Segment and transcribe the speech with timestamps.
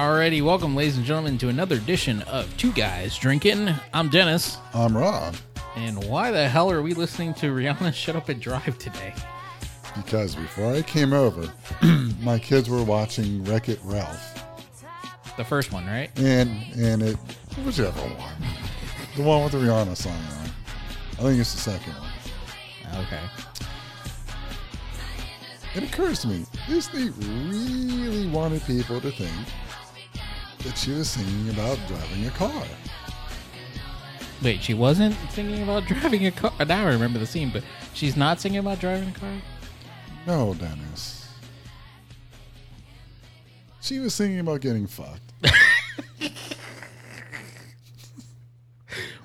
[0.00, 3.68] Alrighty, welcome, ladies and gentlemen, to another edition of Two Guys Drinking.
[3.92, 5.36] I'm Dennis, I'm Rob
[5.76, 9.12] and why the hell are we listening to Rihanna Shut Up and Drive today?
[9.94, 11.52] because before I came over,
[12.22, 14.42] my kids were watching Wreck It Ralph,
[15.36, 16.08] The first one, right?
[16.18, 16.48] and
[16.78, 17.16] and it
[17.62, 18.34] whichever one,
[19.18, 20.46] the one with the Rihanna song on.
[20.46, 20.52] it.
[21.18, 23.04] I think it's the second one.
[23.04, 23.20] Okay.
[25.74, 27.10] It occurs to me, Disney
[27.50, 29.30] really wanted people to think
[30.64, 32.64] that she was singing about driving a car.
[34.42, 36.52] Wait, she wasn't singing about driving a car.
[36.66, 37.62] Now I remember the scene, but
[37.94, 39.32] she's not singing about driving a car?
[40.26, 41.28] No, Dennis.
[43.82, 45.20] She was singing about getting fucked.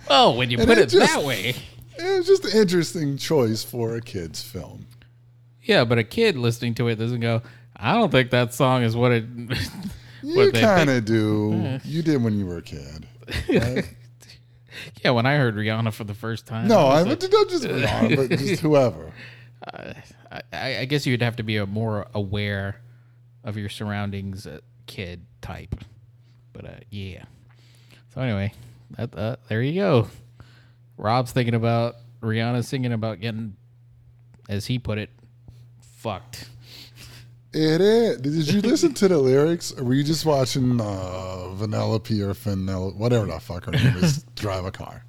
[0.07, 1.55] Oh, when you And put it it, just- that way.
[1.97, 4.85] It was just an interesting choice for a kid's film.
[5.63, 7.41] Yeah, but a kid listening to it doesn't go,
[7.75, 9.25] I don't think that song is what it.
[10.25, 11.79] You kind of do.
[11.83, 13.07] You did when you were a kid.
[13.49, 13.85] right?
[15.03, 16.67] Yeah, when I heard Rihanna for the first time.
[16.67, 19.13] No, I but not just Rihanna, but just whoever.
[19.65, 19.93] I,
[20.51, 22.81] I I guess you'd have to be a more aware
[23.45, 25.75] of your surroundings, uh, kid type.
[26.51, 27.23] But uh, yeah.
[28.13, 28.53] So anyway,
[28.97, 30.07] that uh, there you go.
[30.97, 33.55] Rob's thinking about Rihanna singing about getting,
[34.49, 35.09] as he put it,
[35.79, 36.49] fucked.
[37.57, 38.17] It is.
[38.17, 40.83] Did you listen to the lyrics, or were you just watching uh,
[41.55, 45.05] Vanellope or Vanilla, whatever the fuck her name is, drive a car?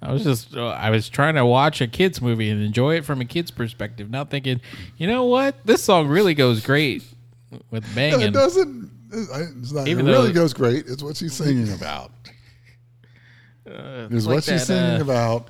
[0.00, 3.04] I was just uh, I was trying to watch a kids movie and enjoy it
[3.04, 4.60] from a kid's perspective, not thinking,
[4.96, 7.04] you know what, this song really goes great
[7.70, 8.20] with No, banging.
[8.28, 8.90] it doesn't.
[9.12, 10.86] It's not, Even it really goes great.
[10.88, 12.10] It's what she's singing about.
[13.66, 15.48] Uh, It's like what she's singing uh, about,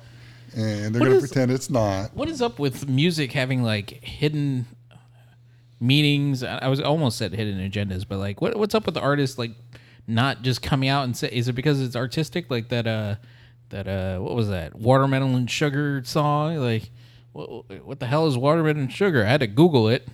[0.55, 2.13] and they're going to is- pretend it's not.
[2.13, 4.65] What is up with music having like hidden
[5.83, 6.43] meanings?
[6.43, 9.51] I was almost said hidden agendas, but like, what what's up with the artists like
[10.07, 11.29] not just coming out and say?
[11.31, 12.49] Is it because it's artistic?
[12.49, 13.15] Like that uh
[13.69, 16.57] that uh what was that watermelon and sugar song?
[16.57, 16.89] Like
[17.33, 19.23] what what the hell is watermelon and sugar?
[19.23, 20.07] I had to Google it.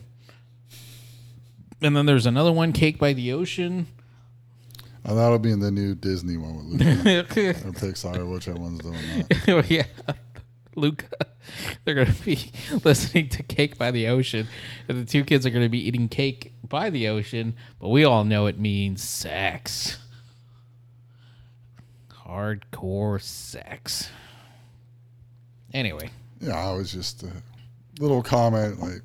[1.81, 3.87] And then there's another one, Cake by the Ocean.
[5.05, 8.97] Oh, that'll be in the new Disney one with Luca or Pixar, whichever one's doing
[9.29, 9.43] that.
[9.47, 9.85] oh yeah,
[10.75, 11.07] Luca.
[11.83, 12.51] They're gonna be
[12.83, 14.47] listening to "Cake by the Ocean,"
[14.87, 17.55] and the two kids are gonna be eating cake by the ocean.
[17.79, 19.97] But we all know it means sex,
[22.25, 24.09] hardcore sex.
[25.73, 26.09] Anyway,
[26.39, 27.31] Yeah, I was just a
[27.99, 29.01] little comment, like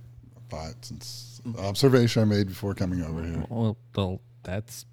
[0.49, 3.45] thought since observation I made before coming over here.
[3.49, 4.87] well, well that's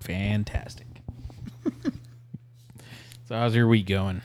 [0.00, 0.86] fantastic.
[3.28, 4.22] so how's your week going?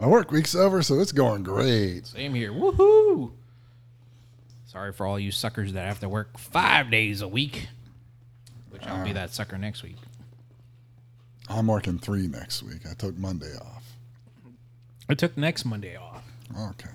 [0.00, 2.06] My work week's over, so it's going great.
[2.06, 2.52] Same here.
[2.52, 3.32] Woohoo!
[4.66, 7.68] Sorry for all you suckers that have to work five days a week.
[8.70, 9.96] Which I'll be that sucker next week.
[11.48, 12.80] I'm working three next week.
[12.90, 13.96] I took Monday off.
[15.08, 16.24] I took next Monday off.
[16.54, 16.90] Okay.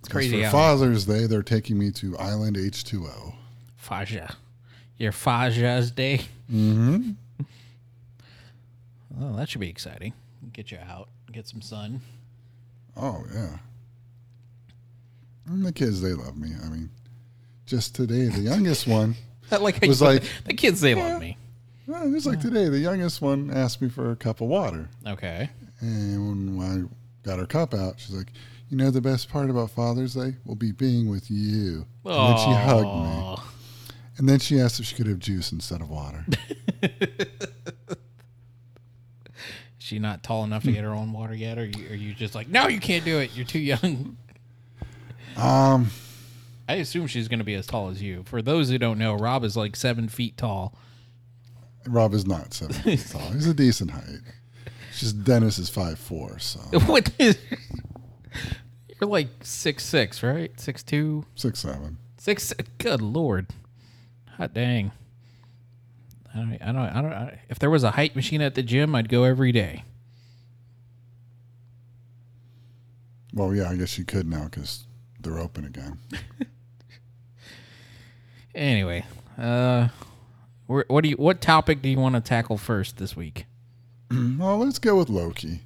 [0.00, 3.34] It's crazy For how Father's Day, they're taking me to Island H2O.
[3.76, 4.34] Faja.
[4.96, 6.22] Your Faja's day.
[6.50, 7.12] Mm-hmm.
[9.18, 10.12] Oh, that should be exciting.
[10.52, 12.00] Get you out, get some sun.
[12.96, 13.58] Oh yeah.
[15.46, 16.50] And the kids, they love me.
[16.64, 16.90] I mean,
[17.66, 19.16] just today, the youngest one.
[19.50, 21.36] like Was like- the kids, they love me.
[21.86, 24.88] Well, just like today, the youngest one asked me for a cup of water.
[25.06, 25.50] Okay.
[25.80, 26.88] And when
[27.24, 28.32] I got her cup out, she's like,
[28.68, 31.86] You know, the best part about Father's Day will be being with you.
[32.04, 33.42] And then she hugged me.
[34.18, 36.24] And then she asked if she could have juice instead of water.
[39.90, 41.58] She not tall enough to get her own water yet?
[41.58, 43.32] Or you, are you just like, no, you can't do it.
[43.34, 44.16] You're too young.
[45.36, 45.90] um,
[46.68, 48.22] I assume she's going to be as tall as you.
[48.22, 50.78] For those who don't know, Rob is like seven feet tall.
[51.88, 53.32] Rob is not seven feet tall.
[53.32, 54.20] He's a decent height.
[54.90, 57.36] It's just Dennis is five four, so What is?
[59.00, 60.52] You're like six six, right?
[60.60, 61.98] Six two, six seven.
[62.16, 62.54] six.
[62.78, 63.48] Good lord,
[64.36, 64.92] hot dang.
[66.34, 66.58] I don't.
[66.62, 66.76] I don't.
[66.76, 67.12] I don't.
[67.12, 69.84] I, if there was a height machine at the gym, I'd go every day.
[73.32, 74.86] Well, yeah, I guess you could now because
[75.20, 75.98] they're open again.
[78.54, 79.04] Anyway,
[79.38, 79.88] uh,
[80.66, 81.16] what do you?
[81.16, 83.46] What topic do you want to tackle first this week?
[84.10, 85.60] well, let's go with Loki.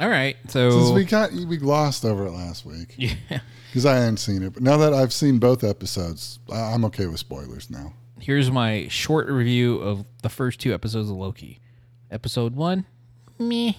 [0.00, 0.36] All right.
[0.48, 3.40] So Since we got we glossed over it last week yeah.
[3.68, 7.20] because I hadn't seen it, but now that I've seen both episodes, I'm okay with
[7.20, 7.92] spoilers now.
[8.20, 11.58] Here's my short review of the first two episodes of Loki.
[12.10, 12.84] Episode one,
[13.38, 13.72] meh.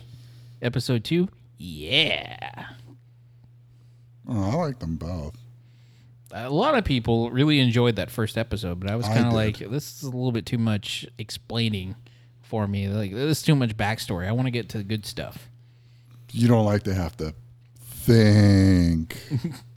[0.61, 2.65] Episode two, yeah.
[4.27, 5.35] Oh, I like them both.
[6.31, 9.57] a lot of people really enjoyed that first episode, but I was kind of like,
[9.57, 11.95] this is a little bit too much explaining
[12.41, 12.87] for me.
[12.87, 14.27] Like, this is too much backstory.
[14.27, 15.49] I want to get to the good stuff.
[16.31, 17.33] You don't like to have to
[17.83, 19.17] think.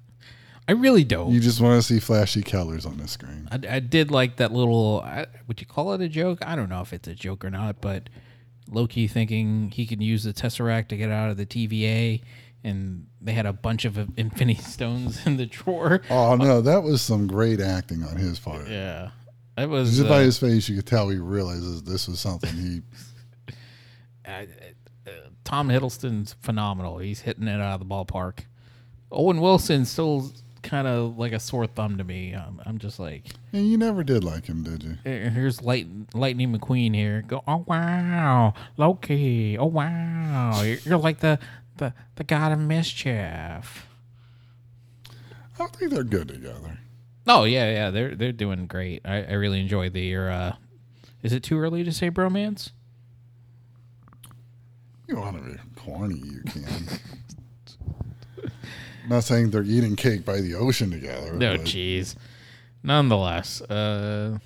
[0.66, 1.30] I really don't.
[1.30, 3.48] You just want to see flashy colors on the screen.
[3.52, 5.02] I, I did like that little.
[5.04, 6.38] I, would you call it a joke?
[6.44, 8.08] I don't know if it's a joke or not, but
[8.70, 12.22] Loki thinking he can use the Tesseract to get out of the TVA,
[12.62, 16.00] and they had a bunch of Infinity Stones in the drawer.
[16.08, 18.66] Oh no, that was some great acting on his part.
[18.68, 19.10] Yeah,
[19.56, 19.96] that was.
[19.96, 22.80] Just by uh, his face, you could tell he realizes this was something he.
[24.26, 24.44] uh,
[25.06, 25.10] uh,
[25.44, 26.96] Tom Hiddleston's phenomenal.
[26.98, 28.40] He's hitting it out of the ballpark.
[29.12, 30.32] Owen Wilson still
[30.74, 32.34] kind of like a sore thumb to me.
[32.34, 34.96] Um, I'm just like, And you never did like him, did you?
[35.04, 37.22] here's Light, Lightning McQueen here.
[37.22, 39.56] Go, oh wow, Loki.
[39.56, 41.38] Oh wow, you're, you're like the,
[41.76, 43.86] the the god of mischief.
[45.60, 46.80] I think they're good together.
[47.28, 49.02] Oh yeah, yeah, they're they're doing great.
[49.04, 50.16] I, I really enjoy the.
[50.16, 50.52] Uh,
[51.22, 52.70] is it too early to say bromance?
[55.06, 56.64] You want to be corny, you can.
[59.08, 61.32] Not saying they're eating cake by the ocean together.
[61.34, 62.14] No, jeez.
[62.82, 64.38] Nonetheless, uh,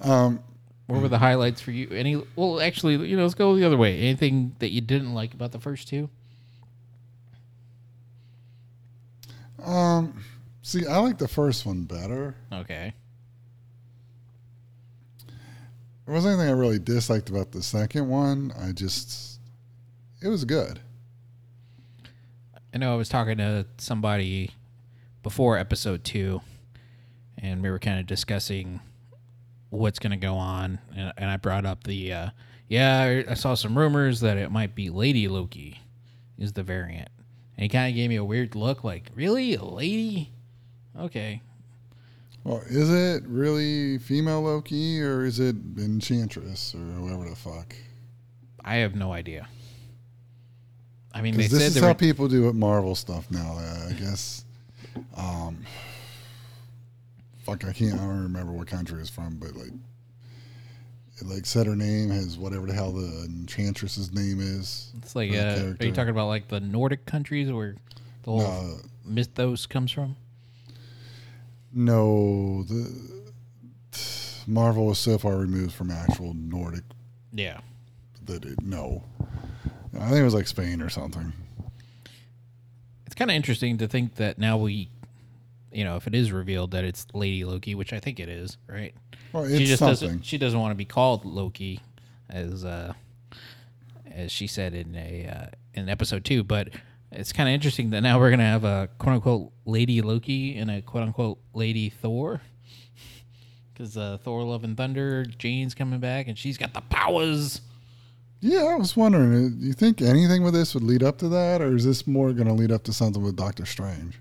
[0.00, 0.40] um,
[0.86, 1.88] What were the highlights for you?
[1.90, 2.22] Any?
[2.36, 3.98] Well, actually, you know, let's go the other way.
[3.98, 6.08] Anything that you didn't like about the first two?
[9.64, 10.22] um,
[10.62, 12.36] see, I like the first one better.
[12.52, 12.94] Okay.
[16.04, 18.52] There wasn't anything I really disliked about the second one.
[18.60, 19.40] I just,
[20.22, 20.78] it was good.
[22.76, 24.50] I know I was talking to somebody
[25.22, 26.42] before episode two,
[27.38, 28.80] and we were kind of discussing
[29.70, 32.30] what's going to go on, and, and I brought up the, uh,
[32.68, 35.80] yeah, I I saw some rumors that it might be Lady Loki
[36.38, 37.08] is the variant,
[37.56, 40.32] and he kind of gave me a weird look, like, really, a lady?
[41.00, 41.40] Okay,
[42.44, 47.74] Well, is it really female Loki or is it Enchantress or whoever the fuck?
[48.62, 49.48] I have no idea.
[51.16, 53.56] I mean, they this said is how were, people do it Marvel stuff now.
[53.58, 54.44] Uh, I guess.
[55.16, 55.64] Um,
[57.38, 57.94] fuck, I can't.
[57.94, 59.72] I don't remember what country it's from, but like,
[61.18, 64.92] it like said her name has whatever the hell the Enchantress's name is.
[64.98, 67.76] It's like, uh, are you talking about like the Nordic countries where
[68.24, 70.16] the whole No, mythos comes from?
[71.72, 72.92] no, the
[74.46, 76.84] Marvel was so far removed from actual Nordic
[77.32, 77.60] Yeah.
[78.26, 79.02] that it no.
[80.00, 81.32] I think it was like Spain or something.
[83.06, 84.90] It's kind of interesting to think that now we,
[85.72, 88.58] you know, if it is revealed that it's Lady Loki, which I think it is,
[88.68, 88.94] right?
[89.32, 90.08] Well, it's she just something.
[90.08, 90.24] doesn't.
[90.24, 91.80] She doesn't want to be called Loki,
[92.28, 92.92] as uh,
[94.10, 96.42] as she said in a uh, in episode two.
[96.44, 96.70] But
[97.12, 100.70] it's kind of interesting that now we're gonna have a quote unquote Lady Loki and
[100.70, 102.40] a quote unquote Lady Thor.
[103.72, 107.60] Because uh, Thor: Love and Thunder, Jane's coming back, and she's got the powers.
[108.40, 111.28] Yeah, I was wondering, uh, do you think anything with this would lead up to
[111.30, 114.18] that, or is this more going to lead up to something with Doctor Strange?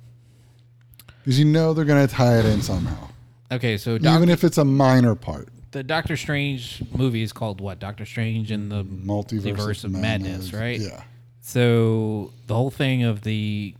[1.23, 3.09] Because you know they're going to tie it in somehow,
[3.51, 5.49] Okay, so Doc- even if it's a minor part.
[5.71, 7.79] the Doctor Strange movie is called what?
[7.79, 10.79] Doctor Strange and the Multiverse Multiverse of Madness, right?
[10.79, 11.03] Yeah,
[11.41, 13.75] So the whole thing of the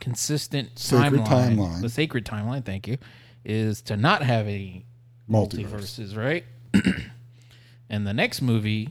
[0.00, 1.80] consistent Sacred timeline, timeline.
[1.82, 2.98] the sacred timeline, thank you,
[3.44, 4.86] is to not have any
[5.30, 5.68] multiverse.
[6.10, 6.44] multiverses, right?
[7.90, 8.88] and the next movie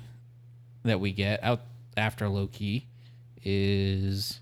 [0.86, 1.62] that we get out
[1.98, 2.88] after Loki
[3.44, 4.40] is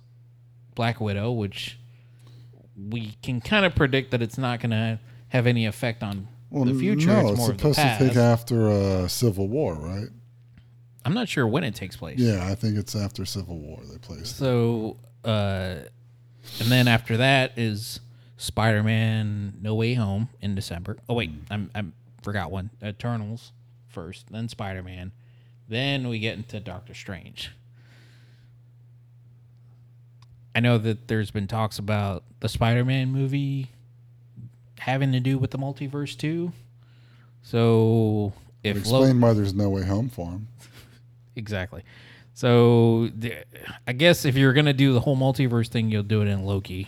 [0.75, 1.77] Black Widow, which
[2.89, 6.65] we can kind of predict that it's not going to have any effect on Well,
[6.65, 7.07] the future.
[7.07, 10.07] no, it's it's more of the supposed to take after uh, Civil War, right?
[11.05, 12.17] I'm not sure when it takes place.
[12.19, 14.29] Yeah, I think it's after Civil War they place.
[14.33, 15.75] So, uh,
[16.59, 17.99] and then after that is
[18.37, 20.97] Spider-Man: No Way Home in December.
[21.09, 21.83] Oh wait, I'm I
[22.21, 22.69] forgot one.
[22.81, 23.51] Eternals
[23.89, 25.11] first, then Spider-Man,
[25.73, 27.51] then we get into Doctor Strange.
[30.55, 33.71] I know that there's been talks about the Spider-Man movie
[34.79, 36.51] having to do with the multiverse too.
[37.41, 40.47] So if Lo- explain why there's no way home for him.
[41.35, 41.83] Exactly.
[42.35, 43.09] So
[43.87, 46.87] I guess if you're gonna do the whole multiverse thing, you'll do it in Loki.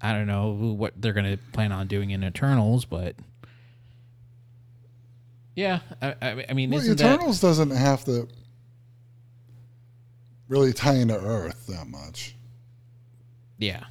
[0.00, 3.16] I don't know what they're gonna plan on doing in Eternals, but
[5.56, 8.28] yeah, I, I, I mean, Well, isn't that Eternals doesn't have to
[10.48, 12.36] really tie into Earth that much.
[13.58, 13.84] yeah,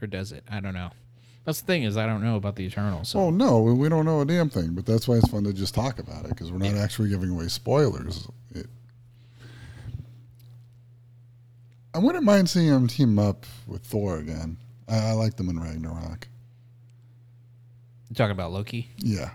[0.00, 0.44] or does it?
[0.50, 0.90] I don't know.
[1.44, 3.08] That's the thing is I don't know about the Eternals.
[3.10, 4.72] So Oh no, we- don't know a damn thing.
[4.74, 6.82] But that's why it's fun to just talk about it because we're not Yeah.
[6.82, 8.26] actually giving away spoilers.
[8.50, 8.66] It,
[11.94, 14.56] I wouldn't mind seeing him team up with Thor again.
[14.88, 16.26] I, I like them in Ragnarok.
[18.14, 18.90] Talking about Loki?
[18.98, 19.30] Yeah.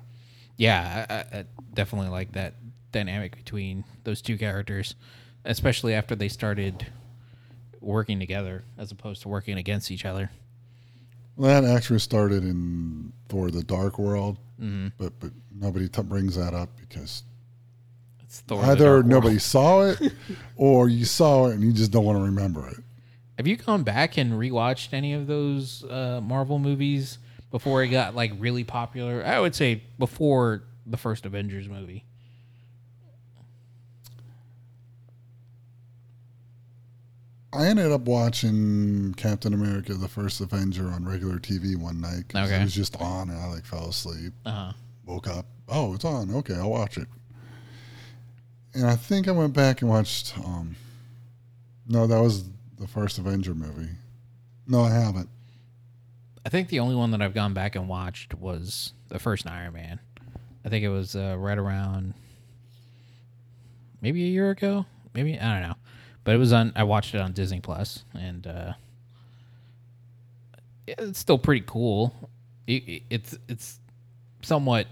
[0.58, 2.54] Yeah, I, I, definitely like that
[2.92, 4.96] dynamic between those two characters,
[5.46, 6.86] especially after they started
[7.80, 10.30] working together as opposed to working against each other.
[11.36, 14.90] Well, that actually started in Thor: The Dark World, Mm-hmm.
[15.00, 17.24] but but nobody t- brings that up because
[18.22, 19.06] It's Thor: the either Dark World.
[19.08, 20.00] nobody saw it
[20.56, 22.78] or you saw it and you just don't want to remember it.
[23.38, 27.18] Have you gone back and rewatched any of those uh, Marvel movies
[27.52, 29.24] before it got like really popular?
[29.26, 32.06] I would say before the first Avengers movie.
[37.54, 42.30] I ended up watching Captain America: The First Avenger on regular TV one night.
[42.30, 42.62] 'cause Okay.
[42.62, 44.34] It was just on, and I like fell asleep.
[44.46, 44.74] Uh huh.
[45.06, 45.46] Woke up.
[45.68, 46.34] Oh, it's on.
[46.34, 47.08] Okay, I'll watch it.
[48.74, 50.38] And I think I went back and watched.
[50.38, 50.78] Um,
[51.88, 52.46] no, that was
[52.80, 53.90] the first Avenger movie.
[54.66, 55.28] No, I haven't.
[56.46, 59.74] I think the only one that I've gone back and watched was the first Iron
[59.74, 60.00] Man.
[60.66, 62.14] I think it was uh, right around
[64.02, 64.86] maybe a year ago.
[65.14, 65.76] Maybe I don't know,
[66.24, 66.72] but it was on.
[66.76, 68.74] I watched it on Disney Plus, and uh,
[70.88, 72.14] it's still pretty cool.
[72.68, 73.80] It, it- it's it's
[74.42, 74.88] somewhat.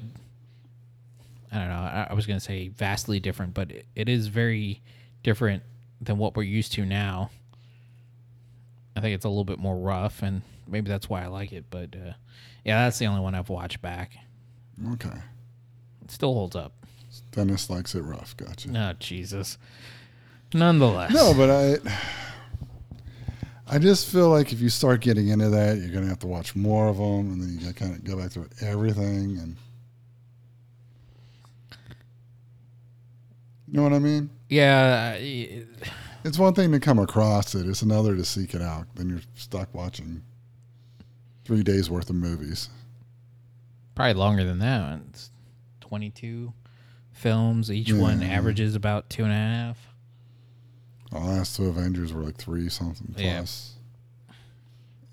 [1.51, 1.75] I don't know.
[1.75, 4.81] I, I was gonna say vastly different, but it, it is very
[5.23, 5.63] different
[6.01, 7.31] than what we're used to now.
[8.95, 11.65] I think it's a little bit more rough, and maybe that's why I like it.
[11.69, 12.13] But uh,
[12.63, 14.11] yeah, that's the only one I've watched back.
[14.93, 15.17] Okay.
[16.03, 16.73] It still holds up.
[17.31, 18.35] Dennis likes it rough.
[18.37, 18.69] Gotcha.
[18.75, 19.57] Oh Jesus!
[20.53, 21.77] Nonetheless, No, but I
[23.71, 26.55] I just feel like if you start getting into that, you're gonna have to watch
[26.55, 29.55] more of them, and then you gotta kind of go back to everything, and
[33.67, 34.29] you know what I mean.
[34.49, 35.65] Yeah, I-
[36.23, 38.87] It's one thing to come across it; it's another to seek it out.
[38.95, 40.23] Then you're stuck watching
[41.49, 42.69] three days worth of movies.
[43.95, 45.01] probably longer than that.
[45.09, 45.31] It's
[45.81, 46.53] twenty-two
[47.11, 47.71] films.
[47.71, 49.87] Each one averages about two and a half.
[51.09, 53.39] The last two Avengers were like three something Yeah.
[53.39, 53.73] plus.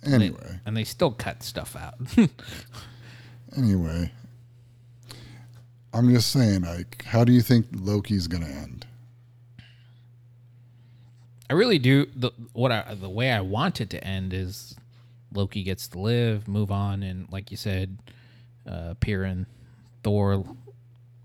[0.05, 1.95] Anyway, and they still cut stuff out.
[3.57, 4.13] anyway,
[5.95, 8.85] I'm just saying, like, how do you think Loki's gonna end?
[11.49, 12.07] I really do.
[12.15, 14.77] The what I, the way I want it to end is
[15.37, 17.99] Loki gets to live, move on, and like you said,
[18.67, 19.47] uh, appear in
[20.03, 20.45] Thor,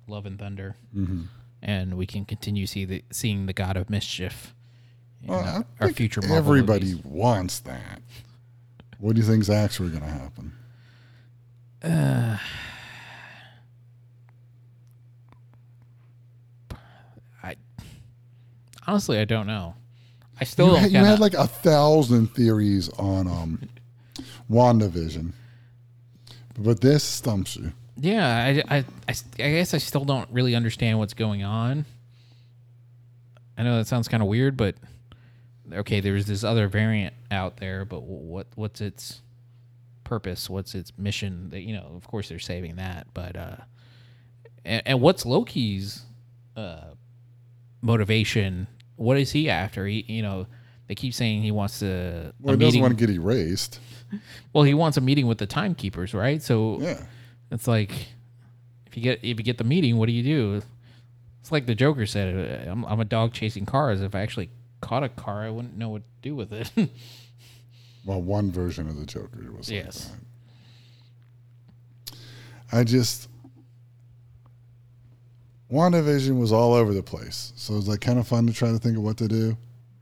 [0.07, 1.21] Love and Thunder, Mm-hmm.
[1.61, 4.53] and we can continue see the seeing the God of Mischief.
[5.23, 7.05] in Well, our- our future Marvel everybody movies.
[7.05, 8.01] wants that.
[8.99, 10.53] What do you think's actually gonna happen?
[17.43, 17.55] I
[18.87, 19.75] honestly I don't know.
[20.39, 23.59] I still You, had, kinda- had like a thousand theories on um,
[24.51, 25.31] WandaVision,
[26.59, 27.71] but this stumps you.
[27.97, 31.85] Yeah, I, I, I, I guess I still don't really understand what's going on.
[33.57, 34.75] I know that sounds kind of weird, but
[35.71, 39.21] okay, there's this other variant out there, but what what's its
[40.03, 40.49] purpose?
[40.49, 41.49] What's its mission?
[41.51, 43.57] That you know, of course, they're saving that, but uh,
[44.65, 46.03] and, and what's Loki's
[46.57, 46.95] uh
[47.81, 48.67] motivation?
[48.95, 49.85] What is he after?
[49.87, 50.47] He, you know,
[50.91, 52.81] they keep saying he wants to Well, it doesn't meeting.
[52.81, 53.79] want to get erased.
[54.51, 56.41] well, he wants a meeting with the timekeepers, right?
[56.41, 57.01] So Yeah.
[57.49, 57.91] it's like
[58.87, 60.61] if you get if you get the meeting, what do you do?
[61.39, 64.01] It's like the Joker said, "I'm, I'm a dog chasing cars.
[64.01, 64.49] If I actually
[64.81, 66.69] caught a car, I wouldn't know what to do with it."
[68.03, 70.11] Well, one version of the Joker was like Yes.
[72.09, 72.17] that.
[72.79, 73.29] I just
[75.71, 77.53] WandaVision was all over the place.
[77.55, 79.55] So it was like kind of fun to try to think of what to do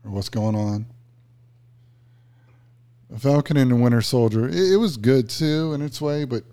[0.04, 0.86] or what's going on.
[3.18, 6.44] Falcon and the Winter Soldier, it, it was good too in its way, but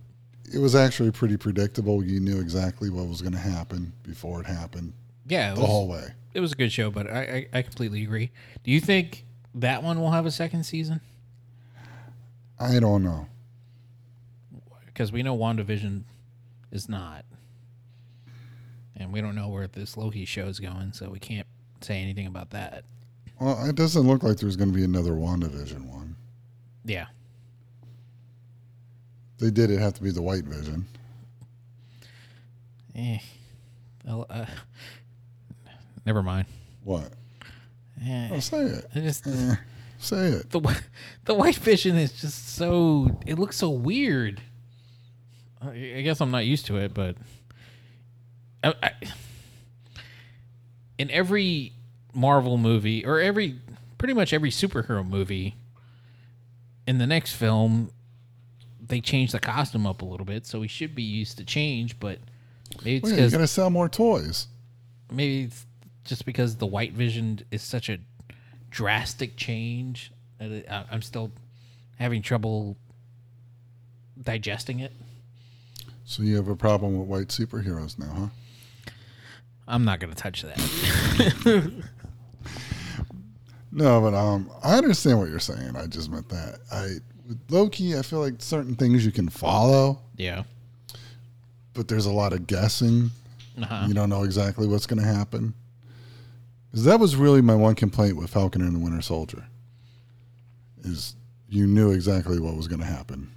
[0.52, 2.04] it was actually pretty predictable.
[2.04, 4.94] You knew exactly what was going to happen before it happened
[5.28, 6.08] yeah, it the was, whole way.
[6.34, 8.32] it was a good show, but I, I I completely agree.
[8.64, 9.26] Do you think
[9.56, 11.02] that one will have a second season?
[12.60, 13.28] I don't know.
[14.86, 16.04] Because we know WandaVision
[16.72, 17.24] is not,
[18.96, 21.46] and we don't know where this Loki show is going, so we can't
[21.82, 22.84] say anything about that.
[23.40, 26.16] Well, it doesn't look like there's going to be another WandaVision one.
[26.86, 27.06] Yeah,
[29.40, 30.86] they did it have to be the White Vision.
[32.96, 33.20] eh.
[34.06, 34.46] Well, uh,
[36.06, 36.48] never mind.
[36.84, 37.12] What?
[38.04, 38.86] Eh, Oh, say it.
[38.96, 39.56] I just Eh,
[40.00, 40.50] say it.
[40.52, 40.82] the
[41.26, 44.42] the white vision is just so it looks so weird.
[45.62, 47.18] I guess I'm not used to it, but
[48.64, 48.92] I, I,
[50.98, 51.74] in every
[52.14, 53.60] Marvel movie or every
[53.98, 55.56] pretty much every superhero movie
[56.88, 57.92] in the next film
[58.80, 62.00] they change the costume up a little bit, so we should be used to change,
[62.00, 62.20] but
[62.86, 64.48] maybe it's Well, yeah, you because got to sell more toys.
[65.12, 65.66] maybe it's
[66.06, 67.98] just because the white vision is such a
[68.72, 71.32] drastic change that I'm still
[72.00, 72.78] having trouble
[74.22, 74.94] digesting it.
[76.06, 78.14] So you have a problem with white superheroes now,
[78.86, 78.92] huh?
[79.68, 81.74] I'm not going to touch that.
[83.78, 85.76] No, but um, I understand what you're saying.
[85.76, 86.62] I just meant that.
[86.72, 86.96] I
[87.28, 90.44] with Loki, I feel like certain things you can follow, yeah.
[91.76, 93.12] but there's a lot of guessing.
[93.56, 93.86] Uh-huh.
[93.88, 95.54] You don't know exactly what's going to happen.
[96.72, 99.46] Because that was really my one complaint with Falcon and the Winter Soldier.
[100.84, 101.16] Is
[101.48, 103.30] you knew exactly what was going to happen.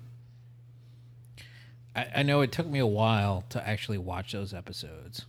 [1.95, 5.27] I, I know it took me a while to actually watch those episodes,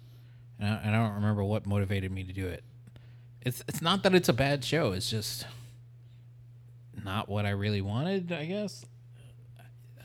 [0.57, 2.63] and I, and I don't remember what motivated me to do it.
[3.43, 4.91] It's it's not that it's a bad show.
[4.91, 5.45] It's just
[7.03, 8.31] not what I really wanted.
[8.31, 8.85] I guess.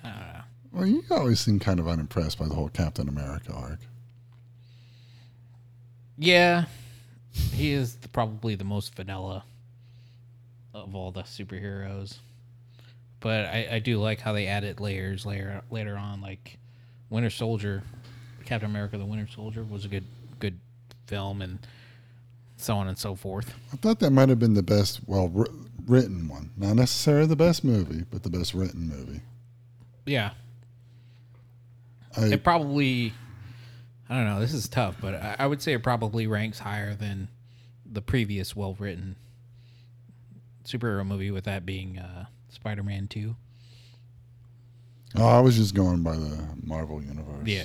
[0.03, 0.43] I.
[0.73, 3.81] Well, you always seem kind of unimpressed by the whole Captain America arc.
[6.19, 6.65] Yeah,
[7.31, 9.45] he is the, probably the most vanilla
[10.75, 12.19] of all the superheroes.
[13.21, 16.59] But I, I do like how they added layers later later on, like
[17.11, 17.83] Winter Soldier,
[18.45, 20.05] Captain America: The Winter Soldier was a good
[20.39, 20.59] good
[21.07, 21.59] film, and
[22.57, 23.55] so on and so forth.
[23.73, 25.47] I thought that might have been the best, well, wr-
[25.87, 26.51] written one.
[26.57, 29.21] Not necessarily the best movie, but the best written movie.
[30.07, 30.31] Yeah,
[32.17, 33.13] I, it probably.
[34.09, 34.41] I don't know.
[34.41, 37.29] This is tough, but I, I would say it probably ranks higher than
[37.85, 39.17] the previous well written
[40.65, 43.35] superhero movie, with that being uh, Spider Man Two.
[45.17, 47.47] oh, I was just going by the Marvel universe.
[47.47, 47.65] Yeah.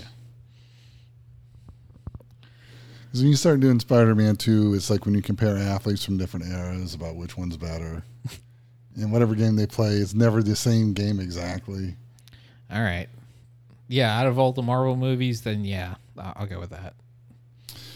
[3.12, 6.46] Because when you start doing Spider-Man 2, it's like when you compare athletes from different
[6.46, 8.06] eras about which one's better.
[8.96, 11.96] and whatever game they play, it's never the same game exactly.
[12.72, 13.10] All right.
[13.90, 16.94] Yeah, out of all the Marvel movies, then yeah, I'll I'll go with that.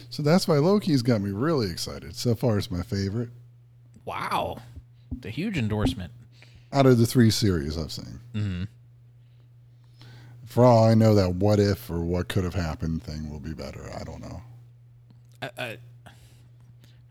[0.09, 2.17] So that's why Loki's got me really excited.
[2.17, 3.29] So far, it's my favorite
[4.03, 4.57] Wow.
[5.15, 6.11] It's a huge endorsement.
[6.73, 8.19] out of the three series I've seen.
[8.33, 8.63] Mm-hmm.
[10.45, 13.53] For all I know, that what if or what could have happened thing will be
[13.53, 13.89] better.
[13.97, 14.41] I don't know.
[15.58, 15.77] I, I,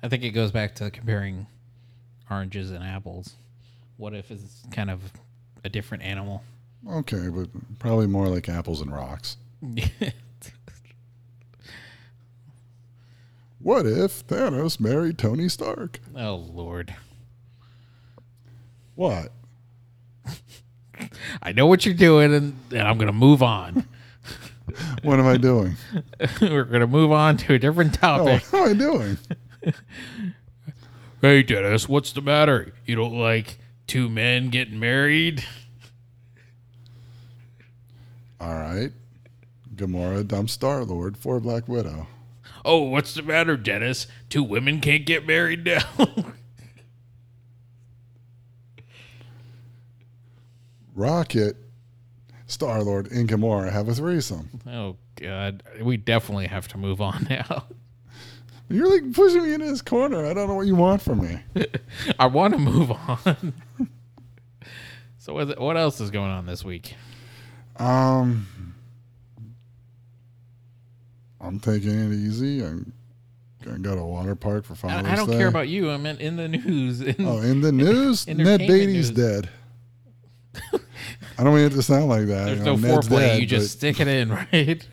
[0.03, 1.47] I think it goes back to comparing
[2.31, 3.35] oranges and apples.
[3.97, 5.01] What if is kind of
[5.65, 6.43] a different animal?
[6.89, 9.37] Okay, but probably more like apples and rocks.
[13.65, 15.99] What if Thanos married Tony Stark?
[16.15, 16.95] oh Lord.
[18.95, 19.33] What?
[21.43, 23.89] I know what you're doing and, and I'm gonna move on.
[25.03, 25.77] What am I doing?
[26.41, 28.45] We're gonna move on to a different Oh, topic.
[28.53, 29.19] what am I doing?
[31.21, 32.75] Hey Dennis, what's the matter?
[32.85, 35.43] You don't like two men getting married?
[38.39, 38.91] All right.
[39.75, 42.09] Gamora dump Star Lord for Black Widow.
[42.63, 44.07] Oh, what's the matter, Dennis?
[44.29, 45.81] Two women can't get married now.
[50.95, 51.57] Rocket,
[52.47, 54.61] Star Lord, and Gamora have a threesome.
[54.67, 57.65] oh God, we definitely have to move on now.
[58.69, 60.25] You're like pushing me into this corner.
[60.25, 61.39] I don't know what you want from me.
[62.19, 63.53] I want to move on.
[65.19, 66.95] so what, what else is going on this week?
[67.77, 68.47] Um,
[71.41, 72.65] I'm taking it easy.
[72.65, 72.93] I'm
[73.63, 75.39] gonna a water park for I, Father's I don't Day.
[75.39, 75.91] care about you.
[75.91, 77.01] I meant in the news.
[77.01, 79.11] In, Oh, in the news, Ned Beatty's news.
[79.11, 79.51] dead.
[81.39, 82.47] I don't mean it to sound like that.
[82.47, 83.41] there's you no know, Ned's foreplay.
[83.41, 84.87] you just stick it in, right?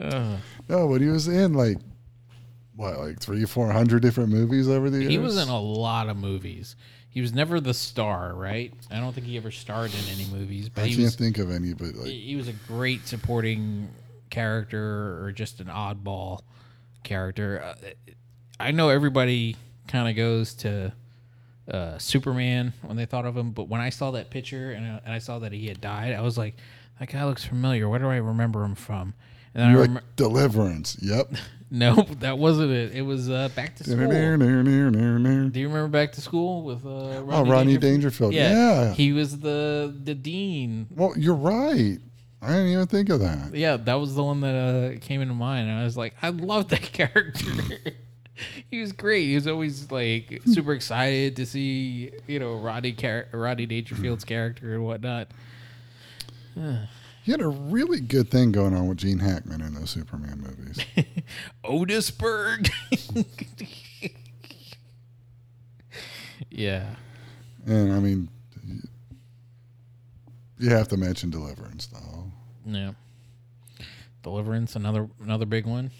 [0.00, 0.36] Uh,
[0.68, 1.76] no, but he was in like
[2.76, 5.10] what, like three, four hundred different movies over the years.
[5.10, 6.76] he was in a lot of movies.
[7.10, 8.72] He was never the star, right?
[8.90, 11.50] I don't think he ever starred in any movies, but I can't was think of
[11.50, 13.88] any, but like he was a great supporting
[14.30, 16.42] character or just an oddball
[17.02, 17.62] character.
[17.62, 18.14] Uh,
[18.60, 19.56] I know everybody
[19.88, 20.92] kind of goes to
[21.70, 25.00] uh, Superman when they thought of him, but when I saw that picture and I,
[25.04, 26.56] and I saw that he had died, I was like,
[26.98, 27.88] that guy looks familiar.
[27.88, 29.14] Where do I remember him from?
[29.54, 30.96] And I you're remember, like Deliverance.
[31.00, 31.32] Yep.
[31.70, 32.92] no, that wasn't it.
[32.92, 33.96] It was uh, Back to School.
[33.96, 38.32] Do oh, you remember Back to School with uh, Rodney, Oh, Rodney Dangerfield?
[38.32, 38.34] Dangerfield.
[38.34, 38.92] Yeah.
[38.94, 41.98] he was the the dean Well, you're right.
[42.42, 43.54] I didn't even think of that.
[43.54, 45.68] Yeah, that was the one that uh, came into mind.
[45.68, 47.44] And I was like, I love that character.
[48.70, 49.26] He was great.
[49.26, 54.74] He was always like super excited to see, you know, Roddy Car- Roddy Dangerfield's character
[54.74, 55.28] and whatnot.
[57.22, 60.84] He had a really good thing going on with Gene Hackman in those Superman movies.
[61.64, 62.68] Otisburg.
[66.50, 66.94] Yeah.
[67.66, 68.28] And I mean,
[70.58, 72.30] you have to mention Deliverance, though.
[72.66, 72.92] Yeah.
[74.22, 75.90] Deliverance, another another big one.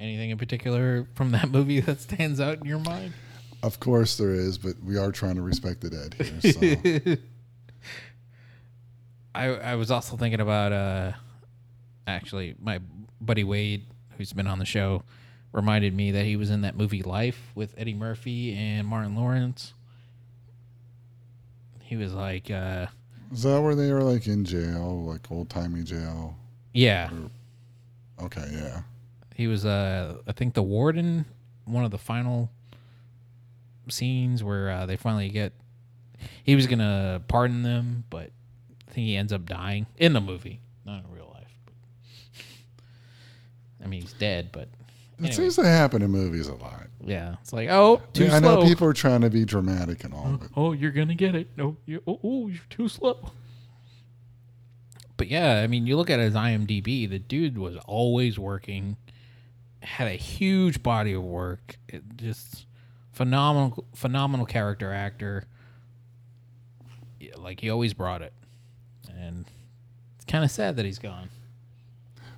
[0.00, 3.12] Anything in particular from that movie that stands out in your mind?
[3.62, 7.16] Of course there is, but we are trying to respect the dead here.
[7.16, 7.22] So.
[9.34, 11.12] I I was also thinking about uh
[12.06, 12.80] actually my
[13.20, 13.86] buddy Wade,
[14.16, 15.04] who's been on the show,
[15.52, 19.74] reminded me that he was in that movie Life with Eddie Murphy and Martin Lawrence.
[21.82, 22.86] He was like uh
[23.30, 26.36] is that where they were like in jail, like old timey jail?
[26.72, 27.10] yeah.
[28.20, 28.82] Okay, yeah.
[29.40, 31.24] He was uh I think the warden
[31.64, 32.50] one of the final
[33.88, 35.54] scenes where uh, they finally get
[36.44, 38.32] he was gonna pardon them, but
[38.86, 41.56] I think he ends up dying in the movie, not in real life.
[43.82, 44.68] I mean, he's dead, but
[45.18, 46.88] It seems to happen in movies a lot.
[47.02, 48.60] yeah, it's like oh, too I slow.
[48.60, 51.48] know people are trying to be dramatic and all, but oh, you're gonna get it.
[51.56, 53.32] No, you oh, oh, you're too slow.
[55.16, 57.08] But yeah, I mean, you look at his IMDb.
[57.08, 58.98] The dude was always working,
[59.82, 61.76] had a huge body of work.
[61.88, 62.66] It just
[63.12, 65.44] phenomenal, phenomenal character actor.
[67.18, 68.32] Yeah, like he always brought it,
[69.10, 69.44] and
[70.16, 71.28] it's kind of sad that he's gone.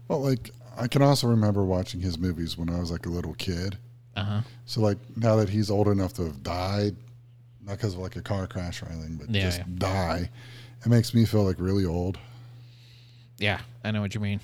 [0.08, 3.34] well, like I can also remember watching his movies when I was like a little
[3.34, 3.78] kid.
[4.16, 4.40] Uh huh.
[4.66, 6.96] So like now that he's old enough to have died,
[7.64, 9.64] not because of like a car crash or anything, but Yeah, just yeah.
[9.78, 10.30] die,
[10.84, 12.18] it makes me feel like really old.
[13.38, 14.40] Yeah, I know what you mean.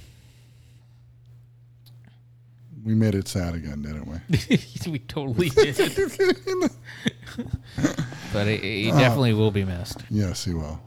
[2.84, 4.20] We made it sad again, didn't we?
[4.90, 5.76] we totally did,
[8.32, 10.02] but he, he Uh, definitely will be missed.
[10.10, 10.80] yes, he will.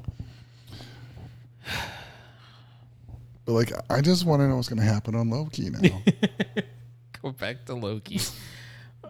[3.46, 6.02] But like, I just want to know what's going to happen on Loki now.
[7.22, 8.20] Go back to Loki.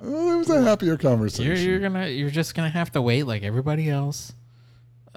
[0.02, 1.46] oh, it was a happier conversation.
[1.46, 4.34] You're you're gonna you're just gonna have to wait like everybody else.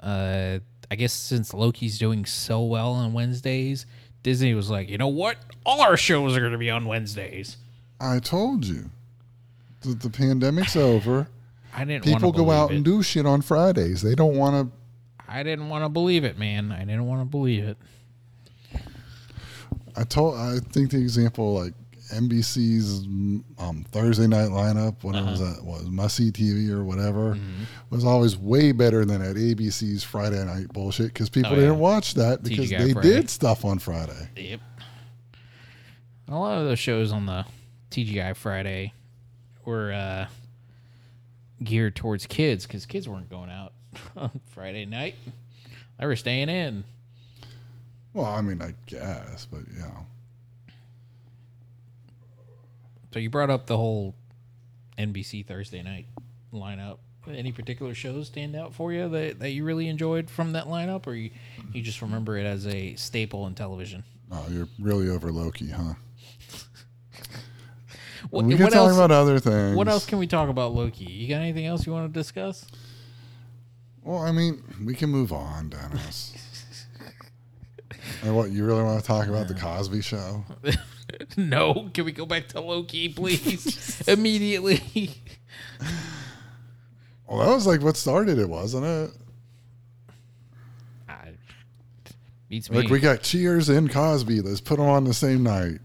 [0.01, 0.59] Uh,
[0.91, 3.85] I guess since Loki's doing so well on Wednesdays,
[4.25, 5.37] Disney was like, you know what?
[5.67, 7.57] All our shows are gonna be on Wednesdays.
[8.01, 8.89] I told you,
[9.81, 11.27] the, the pandemic's over.
[11.71, 12.05] I didn't.
[12.05, 14.01] People go out believe and do shit on Fridays.
[14.01, 14.75] They don't want to.
[15.31, 16.71] I didn't want to believe it, man.
[16.71, 17.77] I didn't want to believe it.
[19.95, 20.39] I told.
[20.39, 21.73] I think the example like
[22.11, 23.05] NBC's
[23.59, 25.35] um, Thursday night lineup, was Uh-huh.
[25.53, 27.63] that was must TV or whatever, Mm-hmm.
[27.89, 31.61] was always way better than at ABC's Friday night bullshit because people Oh, yeah.
[31.61, 33.09] didn't watch that because they Friday.
[33.09, 34.29] did stuff on Friday.
[34.35, 34.59] Yep.
[36.27, 37.45] A lot of those shows on the
[37.91, 38.93] TGI Friday
[39.63, 40.27] were uh,
[41.63, 43.73] geared towards kids because kids weren't going out
[44.15, 45.15] on Friday night.
[45.99, 46.83] They were staying in.
[48.13, 50.05] Well, I mean, I guess, but you know,
[53.15, 54.13] So you brought up the whole
[54.97, 56.05] NBC Thursday night
[56.53, 56.97] lineup.
[57.25, 61.07] Any particular shows stand out for you that, that you really enjoyed from that lineup,
[61.07, 61.29] or you,
[61.71, 64.03] you just remember it as a staple in television?
[64.33, 65.93] oh, you're really over Loki, huh?
[68.31, 69.77] What, we can talk about other things.
[69.77, 71.05] what else can we talk about Loki?
[71.05, 72.65] You got anything else you want to discuss?
[74.03, 76.33] Well, I mean, we can move on, Dennis.
[78.23, 80.45] and what you really want to talk about the Cosby Show?
[81.37, 81.89] no.
[81.93, 84.07] Can we go back to Loki, please?
[84.07, 85.13] Immediately.
[87.27, 89.11] Well, that was like what started it, wasn't it?
[92.47, 92.77] Beats me.
[92.77, 94.41] Like we got Cheers and Cosby.
[94.41, 95.79] Let's put them on the same night.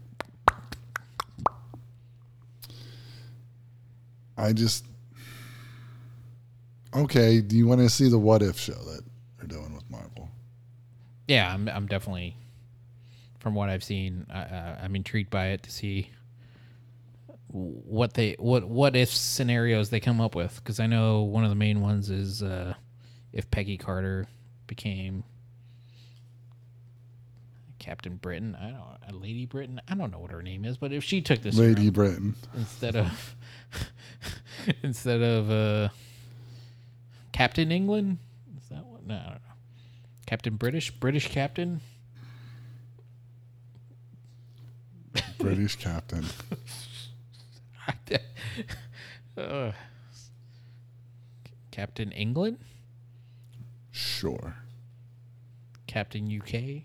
[4.37, 4.85] I just
[6.95, 7.41] okay.
[7.41, 9.01] Do you want to see the What If show that
[9.37, 10.29] they're doing with Marvel?
[11.31, 12.35] Yeah, I'm, I'm definitely,
[13.39, 16.09] from what I've seen, uh, I'm intrigued by it to see
[17.53, 21.49] what they what what if scenarios they come up with because I know one of
[21.49, 22.73] the main ones is uh,
[23.33, 24.25] if Peggy Carter
[24.67, 25.23] became
[27.79, 28.57] Captain Britain.
[28.59, 29.81] I don't a Lady Britain.
[29.87, 32.35] I don't know what her name is, but if she took this Lady Britain.
[32.55, 33.35] instead of
[34.83, 35.89] instead of uh,
[37.31, 38.17] Captain England,
[38.61, 39.05] is that what?
[39.05, 39.50] No, I don't know.
[40.25, 41.81] Captain British, British Captain.
[45.37, 46.25] British captain.
[49.37, 49.71] uh,
[51.71, 52.59] Captain England,
[53.91, 54.55] Sure.
[55.87, 56.83] Captain UK.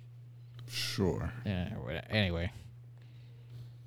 [0.68, 1.32] Sure.
[1.44, 1.68] Yeah.
[2.10, 2.50] Anyway.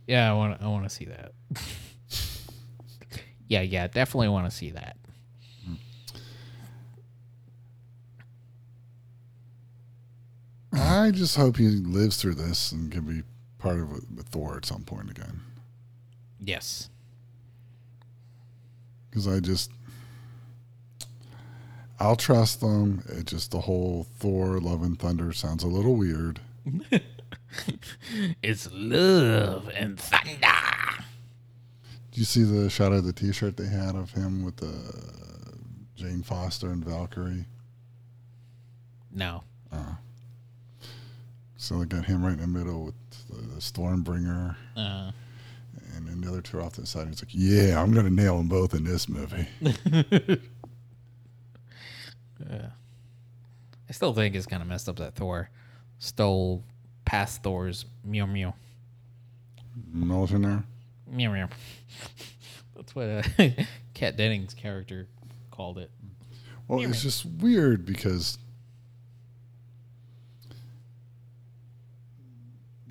[0.08, 0.62] Yeah, I want.
[0.62, 1.34] I want to see that.
[3.48, 4.98] yeah, yeah, definitely want to see that.
[11.00, 13.24] I just hope he lives through this and can be
[13.58, 15.42] part of it with Thor at some point again.
[16.40, 16.90] Yes.
[19.10, 19.72] Because I just,
[22.00, 23.04] I'll trust them.
[23.10, 26.40] It just the whole Thor Love and Thunder sounds a little weird.
[28.44, 31.04] It's love and thunder.
[32.12, 35.56] Do you see the shot of the T-shirt they had of him with the uh,
[35.96, 37.46] Jane Foster and Valkyrie?
[39.12, 39.44] No.
[39.72, 39.94] Uh-huh.
[41.62, 42.96] So they got him right in the middle with
[43.30, 45.12] the, the Stormbringer, Uh,
[45.94, 47.08] and then the other two are off to the side.
[47.10, 49.46] He's like, "Yeah, I'm gonna nail them both in this movie."
[52.50, 52.70] Yeah.
[53.90, 55.50] I still think it's kind of messed up that Thor
[55.98, 56.64] stole
[57.04, 58.54] past Thor's meow meow
[59.94, 60.64] Mjolnir.
[61.06, 61.50] meow meow.
[62.78, 63.24] That's what uh,
[63.94, 65.08] Kat Dennings' character
[65.52, 65.92] called it.
[66.70, 68.38] Well, it's just weird because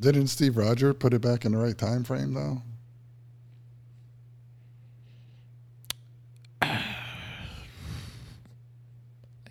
[0.01, 2.63] didn't Steve Roger put it back in the right time frame though?